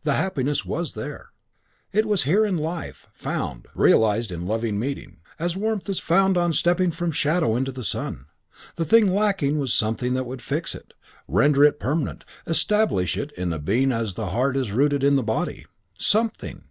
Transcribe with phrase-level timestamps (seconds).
[0.00, 1.28] The happiness was there.
[1.92, 6.54] It was here in life, found, realised in loving meeting, as warmth is found on
[6.54, 8.28] stepping from shadow into the sun.
[8.76, 10.94] The thing lacking was something that would fix it,
[11.28, 15.22] render it permanent, establish it in the being as the heart is rooted in the
[15.22, 15.66] body.
[15.98, 16.64] Something?